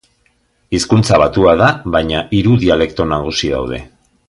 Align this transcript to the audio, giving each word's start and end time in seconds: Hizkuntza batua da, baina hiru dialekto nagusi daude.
Hizkuntza 0.77 1.19
batua 1.23 1.53
da, 1.61 1.67
baina 1.97 2.23
hiru 2.39 2.57
dialekto 2.65 3.09
nagusi 3.13 3.53
daude. 3.57 3.83